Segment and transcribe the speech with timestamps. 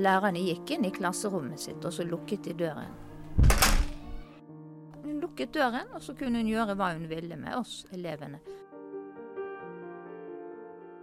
[0.00, 2.94] lærerne gikk inn i klasserommet sitt, og så lukket de døren.
[5.02, 8.40] Hun lukket døren, og så kunne hun gjøre hva hun ville med oss elevene.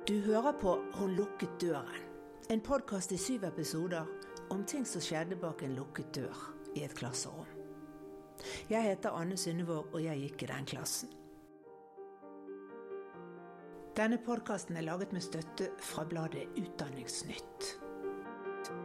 [0.07, 2.09] Du hører på Hun lukket døren.
[2.51, 4.05] En podkast i syv episoder
[4.51, 6.41] om ting som skjedde bak en lukket dør
[6.75, 7.47] i et klasserom.
[8.69, 11.13] Jeg heter Anne Synnevåg, og jeg gikk i den klassen.
[13.95, 17.82] Denne podkasten er laget med støtte fra bladet Utdanningsnytt.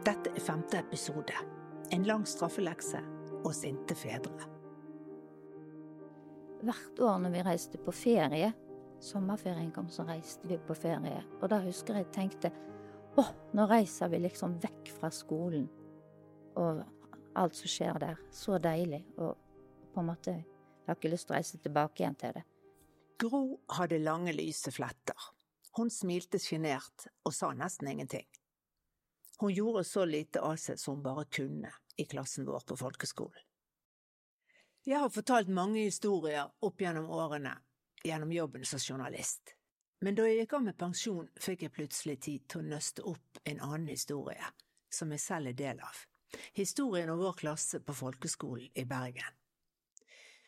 [0.05, 1.35] Dette er femte episode.
[1.91, 3.01] En lang straffelekse
[3.43, 4.47] og sinte fedre.
[6.59, 8.51] Hvert år når vi reiste på ferie,
[8.99, 11.21] sommerferien kom, så reiste vi på ferie.
[11.39, 12.51] Og da husker jeg tenkte
[13.17, 13.25] å,
[13.55, 15.67] nå reiser vi liksom vekk fra skolen
[16.59, 16.83] og
[17.39, 18.19] alt som skjer der.
[18.31, 19.03] Så deilig.
[19.17, 19.35] Og
[19.93, 22.41] på en måte Jeg har ikke lyst til å reise tilbake igjen til det.
[23.21, 25.27] Gro hadde lange, lyse fletter.
[25.77, 28.25] Hun smilte sjenert og sa nesten ingenting.
[29.39, 33.45] Hun gjorde så lite av seg som hun bare kunne i klassen vår på folkeskolen.
[34.83, 37.53] Jeg har fortalt mange historier opp gjennom årene
[38.03, 39.55] gjennom jobben som journalist,
[39.99, 43.41] men da jeg gikk av med pensjon, fikk jeg plutselig tid til å nøste opp
[43.43, 44.51] en annen historie,
[44.89, 46.03] som jeg selv er del av,
[46.55, 49.35] historien om vår klasse på folkeskolen i Bergen.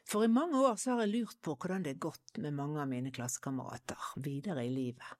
[0.08, 2.80] For i mange år så har jeg lurt på hvordan det er gått med mange
[2.81, 5.19] av mine klassekamerater videre i livet,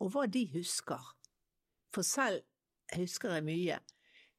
[0.00, 1.02] og hva de husker.
[1.90, 2.46] For selv
[2.96, 3.78] husker jeg mye,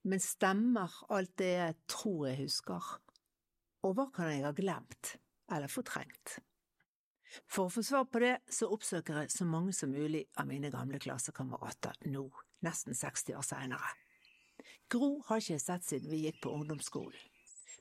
[0.03, 2.93] men stemmer alt det jeg tror jeg husker?
[3.85, 5.15] Og hva kan jeg ha glemt
[5.51, 6.39] eller fortrengt?
[7.47, 10.71] For å få svar på det, så oppsøker jeg så mange som mulig av mine
[10.73, 12.25] gamle klassekamerater nå,
[12.65, 13.93] nesten 60 år seinere.
[14.91, 17.29] Gro har ikke jeg sett siden vi gikk på ungdomsskolen,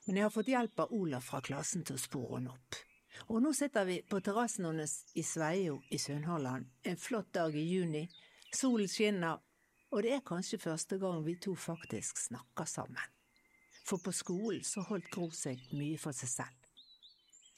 [0.07, 2.79] men jeg har fått hjelp av Olaf fra klassen til å spore henne opp.
[3.27, 7.67] Og nå sitter vi på terrassen hennes i Sveio i Sunnhordland en flott dag i
[7.67, 8.05] juni.
[8.55, 9.43] Solen skinner,
[9.91, 13.15] og det er kanskje første gang vi to faktisk snakker sammen.
[13.87, 16.57] For på skolen så holdt Gro seg mye for seg selv.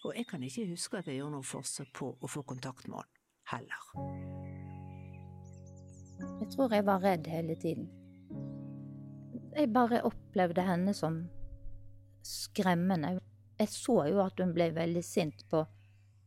[0.03, 3.03] Og jeg kan ikke huske at jeg gjorde noe forsøk på å få kontakt med
[3.03, 3.21] henne
[3.53, 3.83] heller.
[6.41, 7.91] Jeg tror jeg var redd hele tiden.
[9.53, 11.19] Jeg bare opplevde henne som
[12.25, 13.19] skremmende.
[13.59, 15.65] Jeg så jo at hun ble veldig sint på,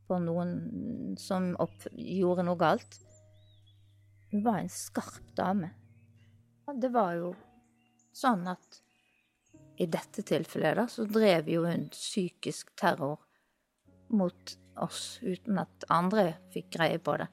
[0.07, 2.99] på noen som opp, gjorde noe galt.
[4.31, 5.71] Hun var en skarp dame.
[6.73, 7.35] Det var jo
[8.15, 8.81] sånn at
[9.77, 13.19] i dette tilfellet da, så drev jo hun psykisk terror
[14.15, 17.27] mot oss, uten at andre fikk greie på det.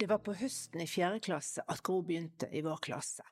[0.00, 3.24] Det var på høsten i fjerde klasse at Gro begynte i vår klasse.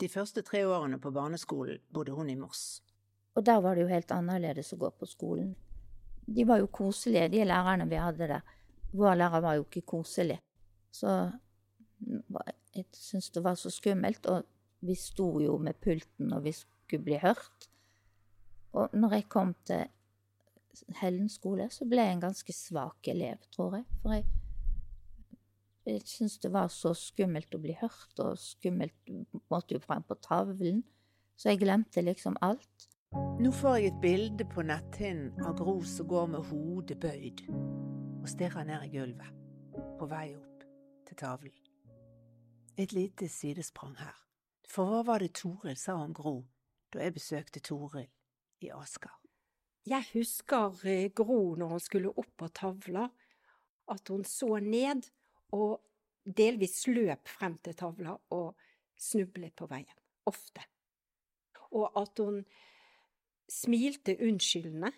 [0.00, 2.82] De første tre årene på barneskolen bodde hun i Moss.
[3.36, 5.54] Og der var det jo helt annerledes å gå på skolen.
[6.26, 8.56] De var jo koselige, de lærerne vi hadde der.
[8.92, 10.38] Vår lærer var jo ikke koselig.
[10.92, 11.08] Så
[12.74, 14.26] jeg syntes det var så skummelt.
[14.26, 14.44] Og
[14.80, 17.70] vi sto jo med pulten og vi skulle bli hørt.
[18.72, 19.88] Og når jeg kom til
[21.00, 23.86] Hellen skole, så ble jeg en ganske svak elev, tror jeg.
[24.02, 24.26] For jeg,
[25.86, 29.10] jeg syntes det var så skummelt å bli hørt, og skummelt
[29.50, 30.84] måtte jo frem på tavlen.
[31.36, 32.86] Så jeg glemte liksom alt.
[33.42, 38.28] Nå får jeg et bilde på netthinnen av Gro som går med hodet bøyd og
[38.30, 39.34] stirrer ned i gulvet,
[39.98, 40.66] på vei opp
[41.08, 41.56] til tavlen.
[42.78, 44.29] Et lite sidesprang her.
[44.70, 46.36] For hva var det Toril sa om Gro
[46.94, 48.06] da jeg besøkte Toril
[48.62, 49.12] i Asker?
[49.88, 53.08] Jeg husker eh, Gro når hun skulle opp på tavla,
[53.90, 55.08] at hun så ned
[55.56, 55.80] og
[56.22, 58.54] delvis løp frem til tavla og
[59.00, 59.96] snublet på veien.
[60.30, 60.62] Ofte.
[61.74, 62.42] Og at hun
[63.50, 64.92] smilte unnskyldende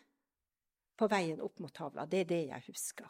[0.98, 2.04] på veien opp mot tavla.
[2.04, 3.08] Det er det jeg husker.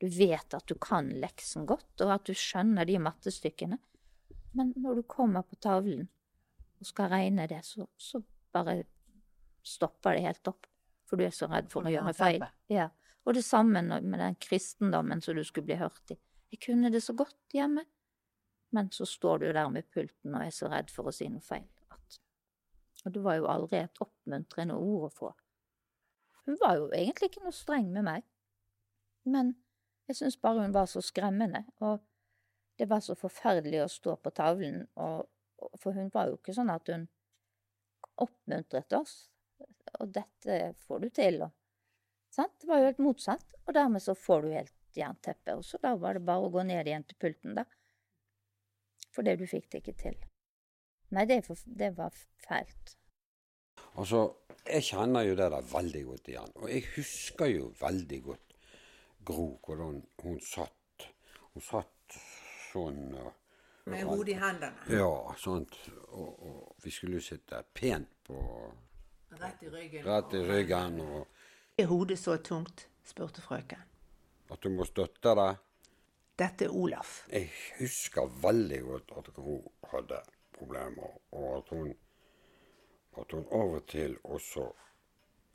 [0.00, 3.78] Du vet at du kan leksen godt, og at du skjønner de mattestykkene.
[4.54, 6.06] Men når du kommer på tavlen
[6.78, 8.20] og skal regne det, så, så
[8.54, 8.84] bare
[9.66, 10.68] stopper det helt opp.
[11.08, 12.44] For du er så redd for å gjøre feil.
[12.72, 12.88] Ja.
[13.24, 16.18] Og det samme med den kristendommen som du skulle bli hørt i.
[16.54, 17.82] Jeg kunne det så godt hjemme,
[18.74, 21.42] men så står du der med pulten og er så redd for å si noe
[21.42, 21.66] feil.
[23.04, 25.32] Og det var jo aldri et oppmuntrende ord å få.
[26.46, 28.24] Hun var jo egentlig ikke noe streng med meg,
[29.28, 29.54] men
[30.08, 31.64] jeg syns bare hun var så skremmende.
[31.80, 32.00] og
[32.78, 35.28] det var så forferdelig å stå på tavlen, og,
[35.80, 37.06] for hun var jo ikke sånn at hun
[38.22, 39.14] oppmuntret oss.
[40.00, 41.52] Og dette får du til, og
[42.34, 42.54] sant?
[42.60, 43.46] Det var jo helt motsatt.
[43.64, 45.56] Og dermed så får du helt jernteppe.
[45.56, 47.66] Og da var det bare å gå ned igjen til pulten, da.
[49.14, 50.18] Fordi du fikk det ikke til.
[51.14, 51.42] Nei, det,
[51.78, 52.96] det var fælt.
[53.94, 54.24] Altså,
[54.66, 56.54] jeg kjenner jo det der veldig godt igjen.
[56.58, 58.40] Og jeg husker jo veldig godt
[59.24, 61.06] Gro, hvordan hun satt.
[61.54, 61.93] Hun satt
[62.74, 63.32] sånn og
[63.92, 64.86] Med hodet i hendene.
[64.88, 65.74] Ja, sånt.
[66.16, 68.38] Og, og vi skulle jo sitte pent på
[69.40, 70.04] Rett i ryggen.
[70.06, 71.26] rett i ryggen, og
[71.78, 72.86] Er hodet så tungt?
[73.04, 73.82] spurte frøken.
[74.50, 75.50] at du må støtte det.
[76.38, 77.26] Dette er Olaf.
[77.30, 79.60] Jeg husker veldig godt at hun
[79.92, 80.20] hadde
[80.56, 81.92] problemer, og at hun,
[83.20, 84.64] at hun av og til også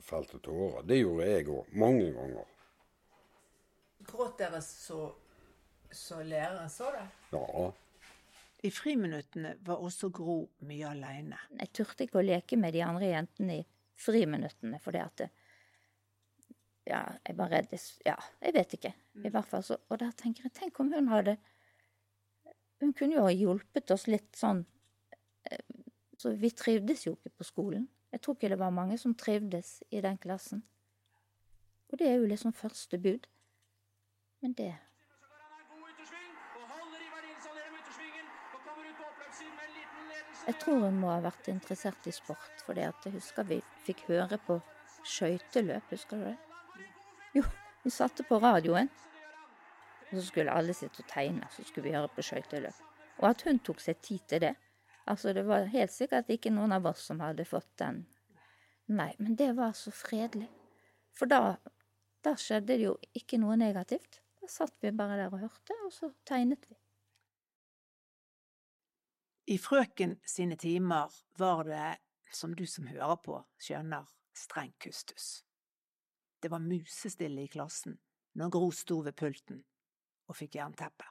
[0.00, 0.82] felte tårer.
[0.88, 2.46] Det gjorde jeg òg, mange ganger.
[4.06, 5.10] Gråt dere så,
[5.92, 7.04] så læreren så det?
[7.32, 7.70] Ja.
[8.62, 11.38] I friminuttene var også Gro mye aleine.
[11.58, 13.66] Jeg turte ikke å leke med de andre jentene i
[14.00, 15.30] friminuttene, fordi at det,
[16.88, 17.72] Ja, jeg var redd
[18.06, 18.92] Ja, jeg vet ikke.
[19.24, 21.36] I hvert fall så Og da tenker jeg, tenk om hun hadde
[22.80, 24.64] Hun kunne jo ha hjulpet oss litt sånn
[25.50, 25.60] eh,
[26.16, 27.88] Så vi trivdes jo ikke på skolen.
[28.10, 30.64] Jeg tror ikke det var mange som trivdes i den klassen.
[31.92, 33.26] Og det er jo liksom første bud.
[34.40, 34.72] Men det
[35.20, 38.96] Så går han en god yttersving og holder Ivar Nilsson gjennom yttersvingen og kommer ut
[39.00, 40.39] på oppløpssiden med en liten ledelse.
[40.50, 44.34] Jeg tror hun må ha vært interessert i sport, for jeg husker vi fikk høre
[44.42, 44.56] på
[45.06, 46.32] skøyteløp, husker du det?
[47.36, 47.44] Jo,
[47.84, 48.90] vi satte på radioen,
[50.08, 52.82] og så skulle alle sitte og tegne, så skulle vi høre på skøyteløp.
[53.20, 54.52] Og at hun tok seg tid til det.
[55.06, 58.02] Altså, det var helt sikkert ikke noen av oss som hadde fått den.
[58.90, 60.50] Nei, men det var så fredelig.
[61.14, 61.60] For da,
[62.26, 64.18] da skjedde det jo ikke noe negativt.
[64.42, 66.79] Da satt vi bare der og hørte, og så tegnet vi.
[69.50, 71.96] I frøken sine timer var det,
[72.32, 75.40] som du som hører på, skjønner, streng kustus.
[76.38, 77.96] Det var musestille i klassen
[78.38, 79.58] når Gro sto ved pulten
[80.30, 81.08] og fikk jernteppe.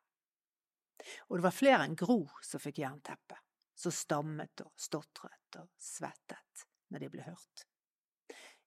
[1.27, 3.41] Og det var flere enn Gro som fikk jernteppe,
[3.75, 6.63] som stammet og stotret og svettet
[6.95, 7.65] når de ble hørt.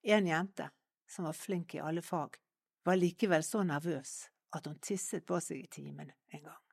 [0.04, 0.66] En jente,
[1.08, 2.36] som var flink i alle fag,
[2.84, 4.18] var likevel så nervøs
[4.52, 6.71] at hun tisset på seg i timen en gang.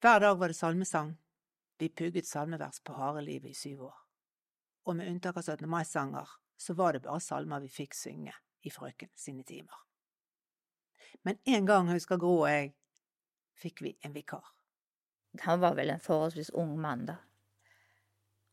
[0.00, 1.16] Hver dag var det salmesang.
[1.78, 3.94] Vi pugget salmevers på harde livet i syv år.
[4.84, 5.68] Og med unntak av 17.
[5.68, 9.78] mai-sanger, så var det bare salmer vi fikk synge i frøken sine timer.
[11.24, 12.74] Men en gang, husker Gro og jeg,
[13.56, 14.44] fikk vi en vikar.
[15.48, 17.16] Han var vel en forholdsvis ung mann, da.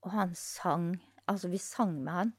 [0.03, 0.93] Og han sang.
[1.27, 2.33] Altså, vi sang med han.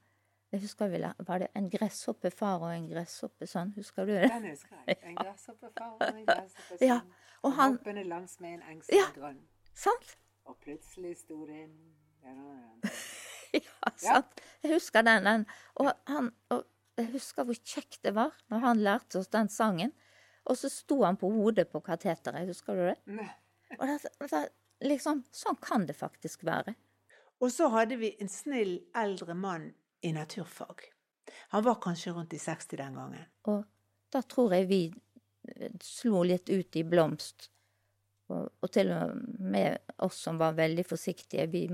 [0.55, 3.73] Jeg husker vi, la- Var det en gresshoppefar og en gresshoppesønn?
[3.75, 4.29] Husker du det?
[4.31, 4.97] Den husker jeg.
[5.11, 6.85] En gresshoppefar og en gresshoppesønn.
[6.87, 7.01] Ja,
[7.43, 9.09] og han- Hoppende langs med en engstelig Ja.
[9.17, 9.41] grønn.
[9.75, 10.15] Sant?
[10.47, 11.75] Og plutselig sto det en
[13.55, 14.41] Ja, sant.
[14.63, 15.25] Jeg husker den.
[15.27, 15.45] den.
[15.83, 16.65] Og, han, og
[16.99, 19.93] jeg husker hvor kjekt det var når han lærte oss den sangen.
[20.47, 23.29] Og så sto han på hodet på kateteret, husker du det?
[23.79, 24.41] Og da, da,
[24.85, 26.75] liksom, sånn kan det faktisk være.
[27.41, 29.71] Og så hadde vi en snill eldre mann
[30.05, 30.85] i naturfag.
[31.55, 33.27] Han var kanskje rundt i 60 den gangen.
[33.49, 33.65] Og
[34.13, 37.49] da tror jeg vi eh, slo litt ut i blomst.
[38.33, 41.47] Og, og til og med oss som var veldig forsiktige.
[41.53, 41.65] Vi,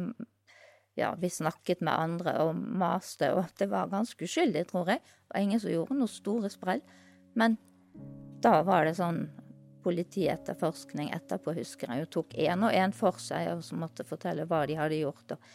[0.98, 5.02] ja, vi snakket med andre og maste, og det var ganske uskyldig, tror jeg.
[5.02, 6.82] Det var ingen som gjorde noe store sprell.
[7.38, 7.58] Men
[8.42, 9.24] da var det sånn
[9.84, 14.44] politietterforskning etterpå, husker jeg, og tok én og én for seg, og så måtte fortelle
[14.48, 15.34] hva de hadde gjort.
[15.34, 15.50] og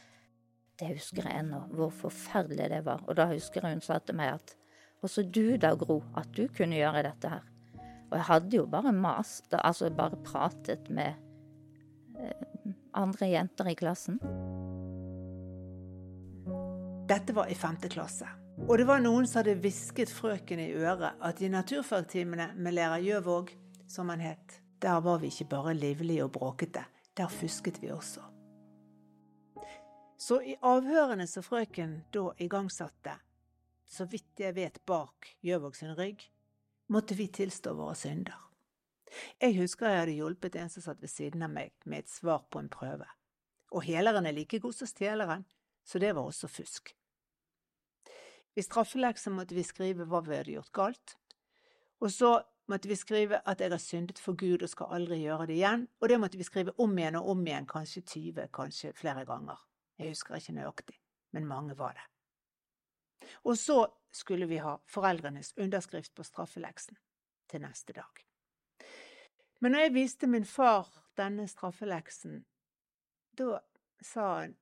[0.79, 3.03] det husker jeg ennå, hvor forferdelig det var.
[3.07, 4.55] Og da husker jeg hun sa til meg at
[5.05, 7.45] også du da, Gro, at du kunne gjøre dette her.
[8.11, 11.13] Og jeg hadde jo bare mast, altså bare pratet med
[12.19, 14.19] eh, andre jenter i klassen.
[17.05, 18.27] Dette var i femte klasse.
[18.65, 23.03] Og det var noen som hadde hvisket frøken i øret at i naturfagtimene med lærer
[23.03, 23.51] Gjøvåg,
[23.91, 26.85] som han het, der var vi ikke bare livlige og bråkete,
[27.17, 28.34] der fusket vi også.
[30.18, 33.18] Så i avhørene som frøken da igangsatte,
[33.86, 36.24] så vidt jeg vet bak Gjøvåg sin rygg,
[36.88, 38.38] måtte vi tilstå våre synder.
[39.42, 42.45] Jeg husker jeg hadde hjulpet en som satt ved siden av meg med et svar
[42.50, 43.07] på en prøve.
[43.76, 45.45] Og heleren er like god som stjeleren,
[45.86, 46.95] så det var også fusk.
[48.56, 51.16] I straffeleksa måtte vi skrive hva vi hadde gjort galt,
[52.00, 52.38] og så
[52.72, 55.88] måtte vi skrive at jeg har syndet for Gud og skal aldri gjøre det igjen,
[56.00, 59.60] og det måtte vi skrive om igjen og om igjen, kanskje 20, kanskje flere ganger.
[59.97, 60.97] Jeg husker ikke nøyaktig,
[61.31, 62.06] men mange var det.
[63.47, 66.97] Og så skulle vi ha foreldrenes underskrift på straffeleksen
[67.52, 68.25] til neste dag.
[69.59, 72.44] Men når jeg viste min far denne straffeleksen,
[73.37, 73.59] da
[74.04, 74.56] sa han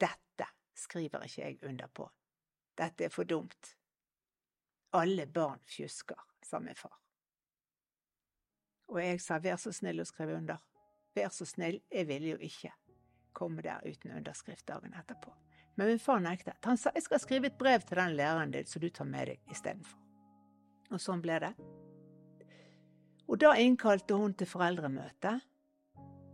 [0.00, 2.08] dette skriver ikke jeg under på.
[2.74, 3.76] Dette er for dumt.
[4.94, 6.98] Alle barn fjusker, sa min far.
[8.90, 10.60] Og jeg sa vær så snill å skrive under.
[11.14, 12.74] Vær så snill, jeg ville jo ikke
[13.34, 15.32] komme der uten underskrift dagen etterpå.
[15.74, 16.58] Men min far nektet.
[16.64, 19.32] Han sa jeg skal skrive et brev til den læreren din som du tar med
[19.32, 19.98] deg istedenfor.
[20.94, 21.52] Og sånn ble det.
[23.26, 25.40] Og da innkalte hun til foreldremøte,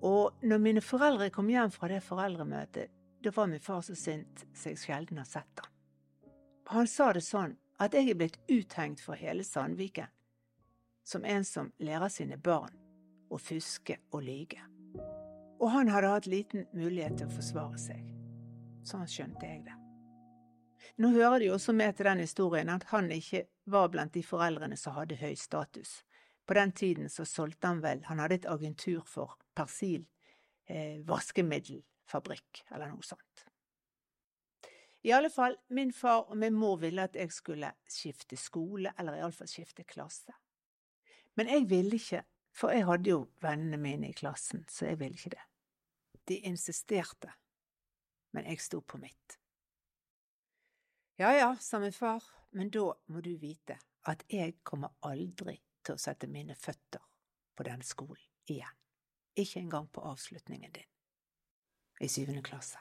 [0.00, 2.88] Og når mine foreldre kom hjem fra det foreldremøtet,
[3.20, 5.68] da var min far så sint så jeg sjelden har sett ham.
[6.72, 10.08] Han sa det sånn at jeg er blitt uthengt for hele Sandviken
[11.04, 12.76] som en som lærer sine barn
[13.30, 14.69] å fuske og lyge.
[15.60, 18.06] Og han hadde hatt liten mulighet til å forsvare seg.
[18.86, 19.76] Sånn skjønte jeg det.
[21.00, 24.22] Nå hører det jo også med til den historien at han ikke var blant de
[24.24, 26.00] foreldrene som hadde høy status.
[26.48, 30.02] På den tiden så solgte han vel, han hadde et agentur for Persil
[30.66, 33.44] eh, vaskemiddelfabrikk, eller noe sånt.
[35.06, 39.20] I alle fall, min far og min mor ville at jeg skulle skifte skole, eller
[39.20, 40.34] iallfall skifte klasse.
[41.36, 45.16] Men jeg ville ikke, for jeg hadde jo vennene mine i klassen, så jeg ville
[45.16, 45.49] ikke det.
[46.30, 47.32] De insisterte,
[48.30, 49.34] men jeg sto på mitt.
[51.18, 52.22] Ja ja, sa min far,
[52.54, 57.02] men da må du vite at jeg kommer aldri til å sette mine føtter
[57.58, 58.76] på denne skolen igjen.
[59.34, 60.86] Ikke engang på avslutningen din.
[62.00, 62.78] I syvende klasse.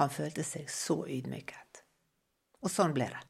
[0.00, 1.82] Han følte seg så ydmyket.
[2.64, 3.20] Og sånn ble det.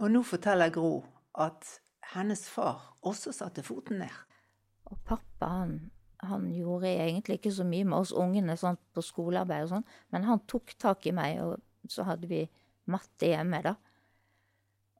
[0.00, 1.02] Og nå forteller Gro
[1.44, 1.68] at
[2.14, 4.16] hennes far også satte foten ned.
[4.88, 5.78] Og pappa, han,
[6.24, 10.24] han gjorde egentlig ikke så mye med oss ungene sånn på skolearbeid og sånn, men
[10.28, 12.42] han tok tak i meg, og så hadde vi
[12.90, 13.74] matte hjemme, da.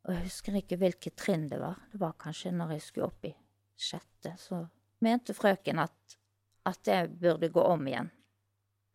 [0.06, 1.80] Og jeg husker ikke hvilket trinn det var.
[1.90, 3.32] Det var kanskje når jeg skulle opp i
[3.74, 4.36] sjette.
[4.38, 4.60] Så
[5.02, 6.16] mente frøken at,
[6.70, 8.12] at jeg burde gå om igjen.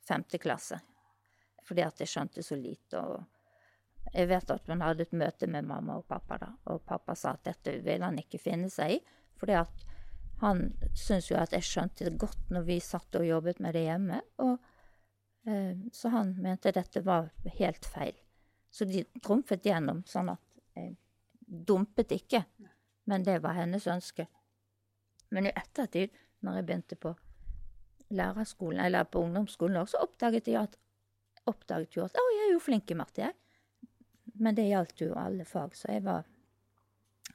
[0.08, 0.80] Femte klasse.
[1.68, 3.02] Fordi at jeg skjønte så lite.
[3.04, 6.54] Og jeg vet at hun hadde et møte med mamma og pappa, da.
[6.72, 9.02] Og pappa sa at dette ville han ikke finne seg i.
[9.42, 9.86] Fordi at
[10.42, 13.86] han syntes jo at jeg skjønte det godt når vi satt og jobbet med det
[13.86, 14.22] hjemme.
[14.42, 14.58] Og
[15.46, 17.30] eh, så han mente dette var
[17.60, 18.18] helt feil.
[18.72, 20.96] Så de trumfet gjennom, sånn at jeg
[21.46, 22.46] dumpet ikke.
[23.12, 24.26] Men det var hennes ønske.
[25.32, 27.14] Men i ettertid, når jeg begynte på
[28.12, 30.80] lærerskolen, eller på ungdomsskolen også, så oppdaget jeg at
[31.48, 33.38] oppdaget jo at å, jeg er jo flink i matte, jeg.
[34.42, 36.26] Men det gjaldt jo alle fag, så jeg var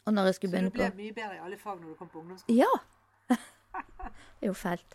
[0.06, 2.20] Og når jeg skulle begynne på mye bedre i alle fag når du kom på
[2.20, 2.58] ungdomsskolen?
[2.58, 2.95] Ja!
[4.40, 4.94] Er jo fælt.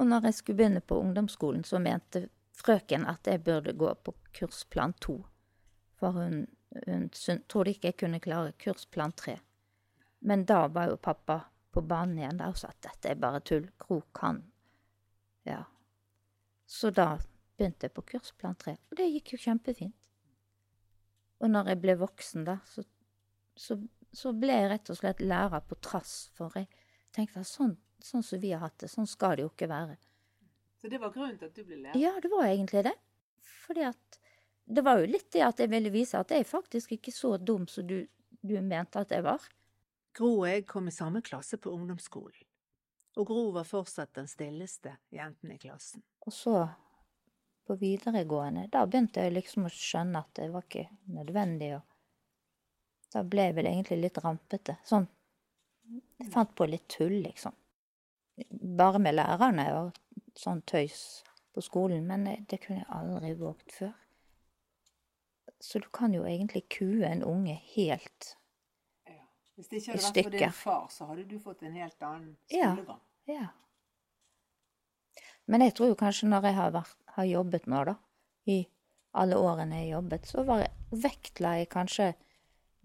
[0.00, 4.14] Og når jeg skulle begynne på ungdomsskolen, så mente frøken at jeg burde gå på
[4.38, 5.20] kursplan to.
[6.00, 6.46] For hun,
[6.86, 7.08] hun
[7.48, 9.38] trodde ikke jeg kunne klare kursplan tre.
[10.20, 11.40] Men da var jo pappa
[11.72, 13.68] på banen igjen der og sa at dette er bare tull.
[13.78, 14.42] Krok kan.
[15.46, 15.62] Ja.
[16.66, 17.16] Så da
[17.56, 19.96] begynte jeg på kursplan tre, og det gikk jo kjempefint.
[21.40, 22.84] Og når jeg ble voksen, da, så,
[23.56, 23.76] så,
[24.12, 26.68] så ble jeg rett og slett lærer på trass, for jeg
[27.16, 27.74] tenkte at sånn,
[28.06, 29.96] sånn som vi har hatt det, sånn skal det jo ikke være.
[30.80, 31.98] Så det var grunnen til at du ble lærer?
[32.00, 32.96] Ja, det var egentlig det.
[33.66, 34.18] Fordi at
[34.70, 37.64] Det var jo litt det at jeg ville vise at jeg faktisk ikke så dum
[37.66, 38.04] som du,
[38.38, 39.42] du mente at jeg var.
[40.14, 42.44] Gro og jeg kom i samme klasse på ungdomsskolen,
[43.18, 46.04] og Gro var fortsatt den stilleste jenten i klassen.
[46.22, 46.68] Og så,
[47.66, 50.86] på videregående, da begynte jeg liksom å skjønne at det var ikke
[51.18, 51.82] nødvendig, å
[53.10, 54.76] da ble jeg vel egentlig litt rampete.
[54.86, 55.08] Sånn
[55.90, 57.54] Jeg fant på litt tull, liksom.
[58.76, 59.98] Bare med lærerne og
[60.38, 61.22] sånn tøys
[61.54, 63.94] på skolen, men det kunne jeg aldri våget før.
[65.60, 68.36] Så du kan jo egentlig kue en unge helt
[69.56, 72.36] Hvis det ikke hadde vært for din far, så hadde du fått en helt annen
[72.48, 73.02] skolegang.
[73.28, 73.34] Ja.
[73.34, 73.48] ja.
[75.44, 77.94] Men jeg tror jo kanskje når jeg har, vært, har jobbet nå, da,
[78.48, 78.62] i
[79.20, 82.06] alle årene jeg jobbet, så var, vektla jeg kanskje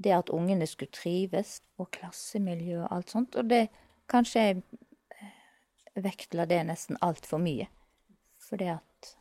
[0.04, 3.38] det at ungene skulle trives, og klassemiljø og alt sånt.
[3.40, 3.68] Og det
[4.12, 4.64] kanskje jeg
[6.02, 7.68] vektla det nesten altfor mye.
[8.50, 9.18] Fordi at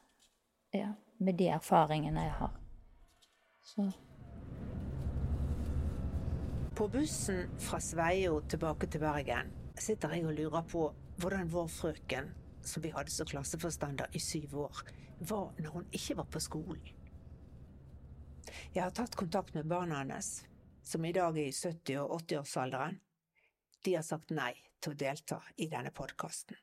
[0.75, 0.88] Ja,
[1.19, 2.57] med de erfaringene jeg har.
[3.62, 3.93] Så
[6.75, 10.88] På bussen fra Sveio tilbake til Bergen sitter jeg og lurer på
[11.23, 14.83] hvordan vår frøken, som vi hadde som klasseforstander i syv år,
[15.21, 16.83] var når hun ikke var på skolen.
[18.75, 20.45] Jeg har tatt kontakt med barna hennes,
[20.83, 22.99] som i dag er i 70- og 80-årsalderen.
[23.85, 24.54] De har sagt nei
[24.85, 26.59] til å delta i denne podkasten.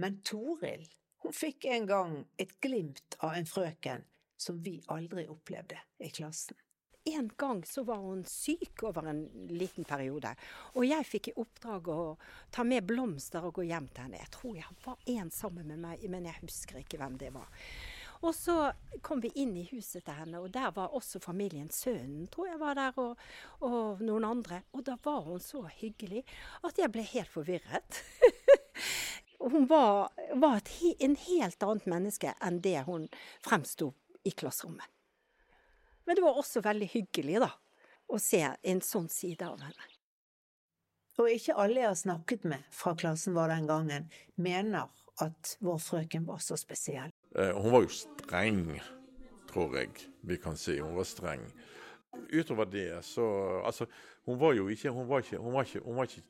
[0.00, 0.86] Men Toril,
[1.24, 4.04] hun fikk en gang et glimt av en frøken
[4.40, 6.56] som vi aldri opplevde i klassen.
[7.04, 10.34] En gang så var hun syk over en liten periode,
[10.76, 12.02] og jeg fikk i oppdrag å
[12.52, 14.20] ta med blomster og gå hjem til henne.
[14.20, 17.48] Jeg tror jeg var en sammen med meg, men jeg husker ikke hvem det var.
[18.20, 18.54] Og så
[19.00, 22.60] kom vi inn i huset til henne, og der var også familien Sønnen, tror jeg
[22.60, 23.22] var der, og,
[23.64, 24.60] og noen andre.
[24.76, 26.26] Og da var hun så hyggelig
[26.66, 28.02] at jeg ble helt forvirret.
[29.52, 33.08] hun var, var et, en helt annet menneske enn det hun
[33.46, 33.94] fremsto
[34.28, 34.84] i klasserommet.
[36.04, 37.50] Men det var også veldig hyggelig, da,
[38.10, 39.88] å se en sånn side av henne.
[41.20, 44.06] Og ikke alle jeg har snakket med fra klassen vår den gangen,
[44.40, 44.88] mener
[45.20, 47.12] at vår frøken var så spesiell.
[47.36, 48.80] Eh, Hun var jo streng,
[49.50, 49.90] tror jeg
[50.26, 50.78] vi kan si.
[50.80, 51.44] Hun var streng.
[52.32, 53.24] Utover det så
[53.64, 53.86] Altså,
[54.26, 56.22] hun var jo ikke Hun var ikke, hun var ikke, hun var ikke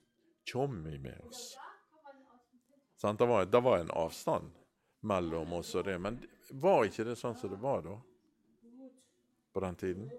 [0.45, 1.57] tjommi med oss.
[2.97, 3.19] Sant?
[3.19, 4.51] Det var, det var en avstand
[5.01, 5.99] mellom oss og det.
[5.99, 6.19] Men
[6.53, 7.97] var ikke det sånn som det var da?
[9.53, 10.11] På den tiden?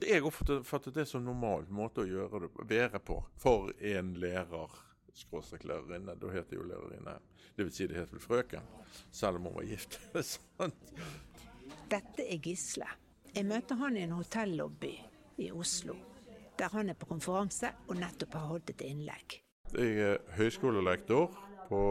[0.00, 4.72] Jeg oppfattet det som normal måte å gjøre det, være på for en lærer.
[5.14, 6.16] Skråstrek lærerinne.
[6.18, 7.18] Da het det jo lærerinne.
[7.54, 8.66] Det vil si det het vel frøken,
[9.14, 10.00] selv om hun var gift.
[10.34, 10.94] Sant?
[11.90, 12.88] Dette er Gisle.
[13.34, 14.92] Jeg møter han i en hotellobby
[15.42, 15.96] i Oslo,
[16.58, 19.40] der han er på konferanse og nettopp har holdt et innlegg.
[19.74, 21.34] Jeg er høyskolelektor
[21.68, 21.82] på,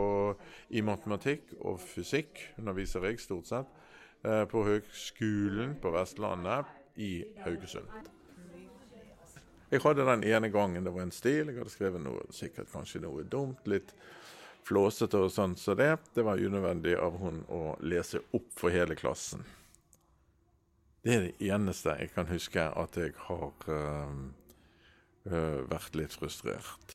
[0.70, 3.76] i matematikk og fysikk, underviser jeg stort sett,
[4.24, 8.13] eh, på Høgskolen på Vestlandet i Haugesund.
[9.74, 13.02] Jeg hadde den ene gangen det var en stil, jeg hadde skrevet noe, sikkert kanskje
[13.02, 13.90] noe dumt, litt
[14.68, 18.96] flåsete og sånn, så det, det var unødvendig av hun å lese opp for hele
[19.00, 19.42] klassen.
[21.04, 24.14] Det er det eneste jeg kan huske at jeg har eh,
[25.28, 26.94] eh, vært litt frustrert.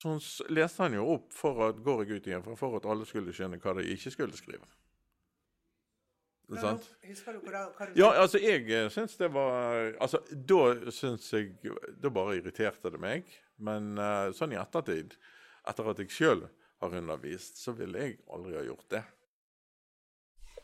[0.00, 0.16] Så
[0.48, 3.60] leste han jo opp for at, går jeg ut igjen, for at alle skulle skjønne
[3.60, 4.64] hva de ikke skulle skrive.
[6.58, 6.88] Sant?
[7.06, 11.52] Husker du hva du Ja, altså jeg syns det var Altså da syns jeg
[12.02, 13.28] Da bare irriterte det meg.
[13.62, 15.14] Men uh, sånn i ettertid,
[15.68, 16.46] etter at jeg sjøl
[16.80, 19.02] har undervist, så ville jeg aldri ha gjort det.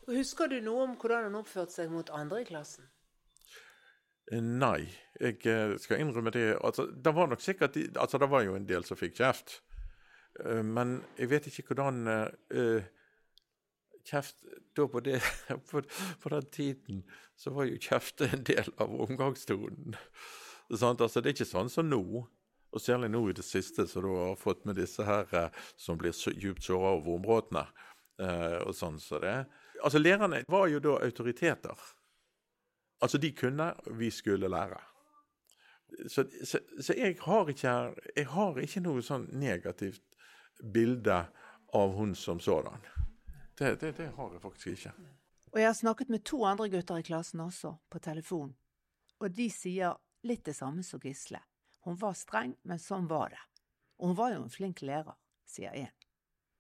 [0.09, 2.87] Husker du noe om hvordan han oppførte seg mot andre i klassen?
[4.33, 4.87] Eh, Nei,
[5.21, 6.49] jeg eh, skal innrømme det.
[6.65, 9.61] Altså, det var nok sikkert Altså, det var jo en del som fikk kjeft.
[10.37, 12.89] Men jeg vet ikke hvordan eh,
[14.07, 14.45] Kjeft
[14.77, 15.21] da på, det,
[15.71, 15.83] på,
[16.23, 17.03] på den tiden
[17.37, 19.99] så var jo kjeft en del av omgangstonen.
[20.71, 22.03] Sånn, Altså, det er ikke sånn som nå.
[22.75, 25.99] Og særlig nå i det siste, så du har fått med disse her eh, som
[25.99, 27.63] blir så djupt såra over områdene.
[28.21, 29.37] Eh, og sånn så det.
[29.83, 31.87] Altså, lærerne var jo da autoriteter.
[33.01, 34.81] Altså, de kunne, vi skulle lære.
[36.11, 37.73] Så, så, så jeg har ikke
[38.17, 40.03] Jeg har ikke noe sånn negativt
[40.75, 41.21] bilde
[41.77, 42.83] av hun som sådan.
[43.59, 44.93] Det, det, det har jeg faktisk ikke.
[45.53, 48.53] Og jeg har snakket med to andre gutter i klassen også, på telefon.
[49.21, 49.97] Og de sier
[50.29, 51.41] litt det samme som Gisle.
[51.87, 53.41] Hun var streng, men sånn var det.
[53.97, 55.17] Og hun var jo en flink lærer,
[55.49, 55.95] sier én.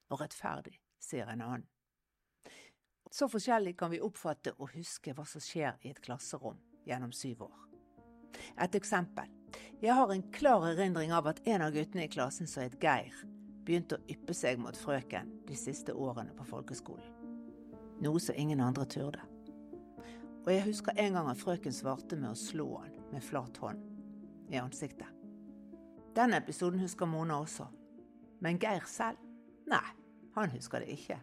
[0.09, 1.69] Og rettferdig, sier en annen.
[3.13, 7.47] Så forskjellig kan vi oppfatte og huske hva som skjer i et klasserom gjennom syv
[7.51, 7.57] år.
[8.63, 9.29] Et eksempel.
[9.83, 13.13] Jeg har en klar erindring av at en av guttene i klassen som het Geir,
[13.67, 17.17] begynte å yppe seg mot frøken de siste årene på folkeskolen
[18.01, 19.21] noe som ingen andre turde.
[20.47, 24.53] Og jeg husker en gang at frøken svarte med å slå han med flat hånd
[24.53, 25.09] i ansiktet.
[26.17, 27.67] Den episoden husker Mona også.
[28.41, 29.19] Men Geir selv?
[29.69, 29.89] Nei,
[30.37, 31.19] han husker det ikke.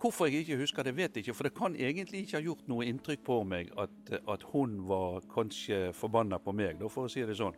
[0.00, 1.34] Hvorfor jeg ikke husker det, vet jeg ikke.
[1.34, 5.24] For det kan egentlig ikke ha gjort noe inntrykk på meg at, at hun var
[5.32, 7.56] kanskje forbanna på meg, for å si det sånn.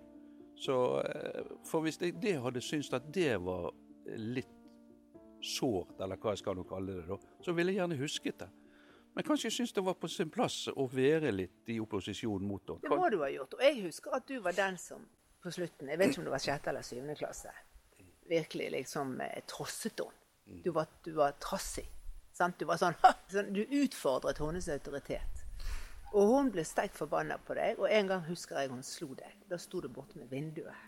[0.58, 3.74] Så, eh, For hvis jeg det hadde syntes at det var
[4.16, 4.54] litt
[5.44, 8.48] sårt, eller hva jeg skal nå kalle det, da, så ville jeg gjerne husket det.
[9.14, 12.62] Men kanskje jeg syns det var på sin plass å være litt i opposisjon mot
[12.66, 12.98] Det henne.
[13.00, 13.54] må du ha gjort.
[13.58, 15.06] Og jeg husker at du var den som
[15.42, 17.50] på slutten, jeg vet ikke om det var sjette eller syvende klasse,
[18.28, 20.62] virkelig liksom eh, trosset henne.
[20.64, 21.86] Du var, du var trassig.
[22.32, 22.58] Sant?
[22.58, 22.94] Du var sånn,
[23.32, 25.44] sånn Du utfordret hennes autoritet.
[26.14, 29.34] Og hun ble sterkt forbanna på deg, og en gang husker jeg hun slo deg.
[29.50, 30.86] Da sto du borte med vinduet.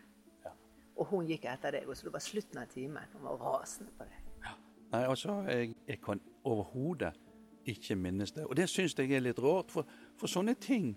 [1.00, 3.06] Og hun gikk etter deg, og så det var slutten av timen.
[3.14, 4.16] Hun var rasende på deg.
[4.90, 7.12] Nei, altså, jeg, jeg kan overhodet
[7.70, 8.44] ikke minnes det.
[8.50, 9.86] Og det syns jeg er litt rart, for,
[10.18, 10.90] for sånne ting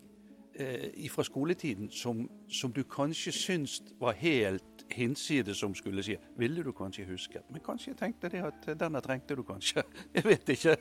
[0.58, 6.64] eh, fra skoletiden som, som du kanskje syns var helt hinsides som skulle si, ville
[6.66, 7.46] du kanskje husket.
[7.54, 9.86] Men kanskje jeg tenkte det at eh, denne trengte du kanskje.
[10.18, 10.76] Jeg vet ikke.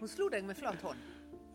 [0.00, 1.02] Hun slo deg med flat hånd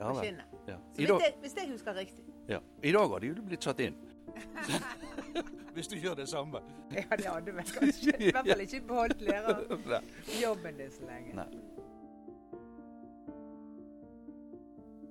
[0.01, 0.23] Ja, på vel.
[0.27, 0.53] kinnet.
[0.67, 0.77] Ja.
[0.91, 2.23] Så hvis dag, jeg, hvis jeg husker riktig.
[2.49, 2.59] ja.
[2.83, 3.95] I dag hadde du blitt satt inn.
[5.75, 6.59] Hvis du gjør det samme.
[6.91, 8.13] Ja, det hadde vi kanskje.
[8.19, 11.35] I hvert fall ikke beholdt lærerjobben din så lenge.
[11.39, 11.47] Nei.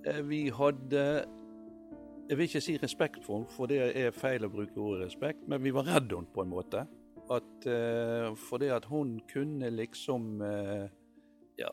[0.06, 1.24] Eh, Vi hadde
[2.28, 5.48] Jeg vil ikke si respekt for henne, for det er feil å bruke ordet respekt,
[5.50, 6.84] men vi var redd henne på en måte.
[7.30, 10.86] At, eh, for det at hun kunne liksom eh,
[11.58, 11.70] Ja,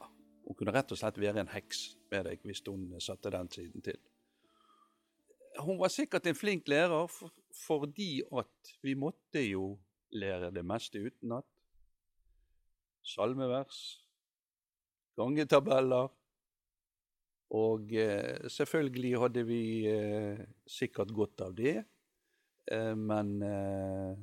[0.48, 3.82] hun kunne rett og slett være en heks med deg hvis hun satte den siden
[3.86, 3.98] til.
[5.60, 7.34] Hun var sikkert en flink lærer for,
[7.66, 9.78] fordi at vi måtte jo
[10.12, 11.48] lære det meste utenat.
[13.04, 13.80] Salmevers,
[15.18, 16.10] gangetabeller.
[17.58, 21.78] Og eh, selvfølgelig hadde vi eh, sikkert godt av det,
[22.68, 24.18] eh, men eh,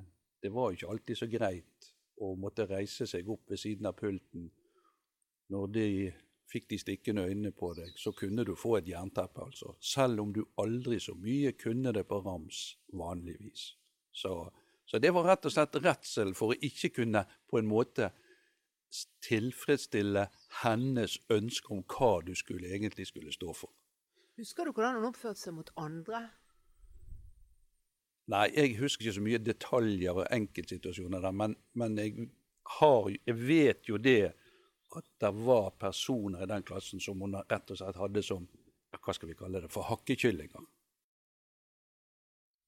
[0.44, 1.88] det var jo ikke alltid så greit
[2.20, 4.50] å måtte reise seg opp ved siden av pulten.
[5.48, 5.86] Når de
[6.50, 9.74] fikk de stikkende øynene på deg, så kunne du få et jernteppe, altså.
[9.80, 13.72] Selv om du aldri så mye kunne det på rams vanligvis.
[14.12, 14.34] Så,
[14.86, 18.12] så det var rett og slett redsel for å ikke kunne på en måte
[19.24, 20.28] tilfredsstille
[20.62, 23.72] hennes ønske om hva du skulle, egentlig skulle stå for.
[24.38, 26.28] Husker du hvordan hun oppførte seg mot andre?
[28.32, 32.28] Nei, jeg husker ikke så mye detaljer og enkeltsituasjoner der, men, men jeg,
[32.78, 34.32] har, jeg, vet jo det
[34.98, 38.46] at det var personer i den klassen som hun rett og slett hadde som
[38.94, 40.62] hva skal vi kalle det, for hakkekyllinger.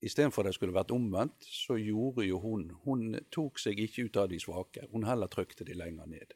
[0.06, 4.28] Istedenfor det skulle vært omvendt, så gjorde jo hun Hun tok seg ikke ut av
[4.28, 6.34] de svake, hun heller trykte de lenger ned.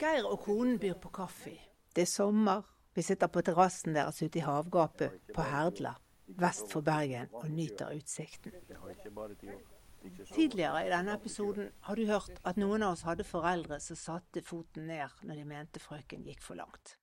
[0.00, 1.54] Geir og konen byr på kaffe.
[1.94, 2.64] Det er sommer.
[2.94, 5.94] Vi sitter på terrassen deres ute i havgapet på Herdla
[6.26, 8.52] vest for Bergen og nyter utsikten.
[10.34, 14.42] Tidligere i denne episoden har du hørt at noen av oss hadde foreldre som satte
[14.44, 16.96] foten ned når de mente frøken gikk for langt.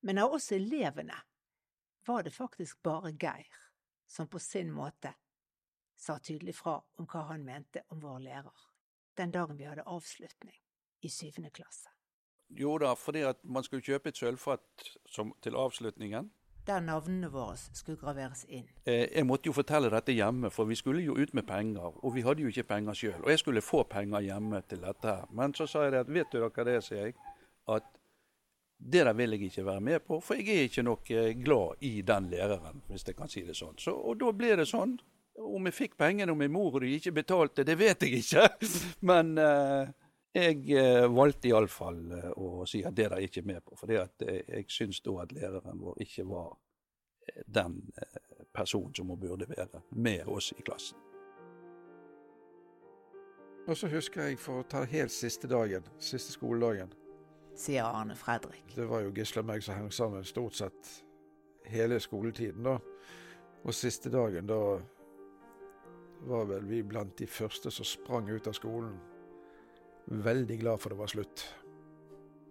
[0.00, 1.16] Men av oss elevene
[2.06, 3.60] var det faktisk bare Geir
[4.08, 5.14] som på sin måte
[5.96, 8.64] sa tydelig fra om hva han mente om vår lærer,
[9.16, 10.56] den dagen vi hadde avslutning
[11.04, 11.92] i syvende klasse.
[12.48, 14.88] Jo da, fordi at man skulle kjøpe et sølvfat
[15.44, 16.30] til avslutningen
[16.66, 18.66] der navnene våre skulle graveres inn.
[18.84, 21.98] Eh, jeg måtte jo fortelle dette hjemme, for vi skulle jo ut med penger.
[22.04, 23.20] Og vi hadde jo ikke penger sjøl.
[23.22, 25.16] Og jeg skulle få penger hjemme til dette.
[25.36, 27.16] Men så sa jeg at vet du dere det er, sier jeg.
[27.68, 27.90] At
[28.78, 31.10] det der vil jeg ikke være med på, for jeg er ikke nok
[31.44, 33.78] glad i den læreren, hvis jeg kan si det sånn.
[33.80, 34.98] Så, og da ble det sånn.
[35.34, 38.48] Om jeg fikk pengene om min mor og de ikke betalte, det vet jeg ikke.
[39.08, 39.88] Men eh,
[40.34, 43.76] jeg eh, valgte iallfall eh, å si at det er de ikke med på.
[43.78, 44.08] For eh,
[44.42, 46.56] jeg syns da at læreren vår ikke var
[47.46, 47.78] den
[48.52, 50.98] personen som hun burde være med oss i klassen.
[53.64, 56.90] Og så husker jeg for å ta helt siste dagen, siste skoledagen.
[57.56, 58.74] Sier Arne Fredrik.
[58.74, 60.90] Det var jo Gisle og meg som hang sammen stort sett
[61.72, 62.76] hele skoletiden, da.
[63.64, 64.60] Og siste dagen, da
[66.28, 68.98] var vel vi blant de første som sprang ut av skolen
[70.06, 71.44] Veldig glad for det var slutt.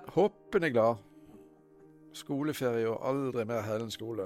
[0.07, 0.95] Hoppende glad.
[2.13, 4.25] Skoleferie og aldri mer Hellen skole.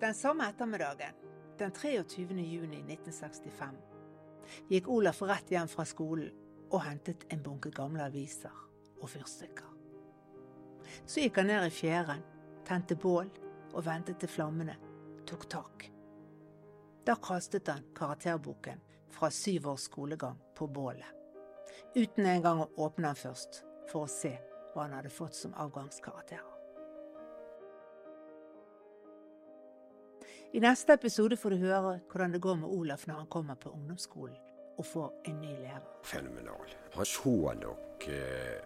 [0.00, 1.16] Den samme ettermiddagen,
[1.58, 2.26] den 23.
[2.44, 3.78] juni 1965,
[4.68, 6.32] gikk Olaf rett hjem fra skolen
[6.70, 8.52] og hentet en bunke gamle aviser
[9.00, 9.70] og fyrstikker.
[11.06, 12.20] Så gikk han ned i fjæren,
[12.68, 13.32] tente bål
[13.72, 14.76] og ventet til flammene
[15.26, 15.88] tok tak.
[17.04, 18.80] Da kastet han karakterboken
[19.12, 21.23] fra syv års skolegang på bålet
[21.94, 24.34] uten engang å åpne den først, for å se
[24.74, 26.50] hva han hadde fått som avgangskarakterer.
[30.54, 33.72] I neste episode får du høre hvordan det går med Olaf når han kommer på
[33.74, 34.36] ungdomsskolen
[34.78, 35.88] og får en ny lærer.
[36.06, 36.74] Fenomenal.
[36.94, 38.60] Han så nok eh,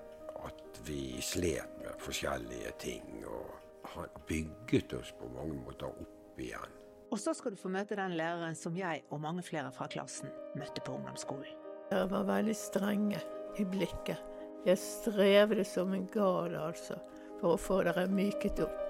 [0.45, 6.77] at vi slet med forskjellige ting, og han bygget oss på mange måter opp igjen.
[7.09, 10.29] Og så skal du få møte den læreren som jeg og mange flere fra klassen
[10.61, 11.68] møtte på ungdomsskolen.
[11.89, 13.21] Dere var veldig strenge
[13.57, 14.21] i blikket.
[14.67, 16.99] Jeg strevde som en gal, altså,
[17.41, 18.85] for å få dere myket opp.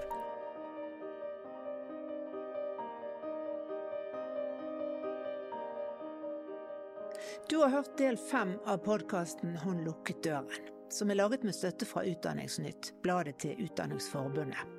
[7.48, 11.86] Du har hørt del fem av podkasten Hun lukket døren, som er laget med støtte
[11.88, 14.76] fra Utdanningsnytt, bladet til Utdanningsforbundet.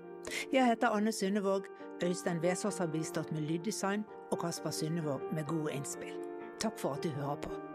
[0.54, 1.66] Jeg heter Anne Sundevåg.
[2.04, 6.16] Øystein Vesaas har bistått med lyddesign, og Kasper Sundevåg med gode innspill.
[6.60, 7.69] Takk for at du hører på.